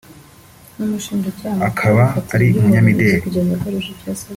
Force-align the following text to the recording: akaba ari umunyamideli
akaba 1.67 2.03
ari 2.33 2.47
umunyamideli 2.59 3.23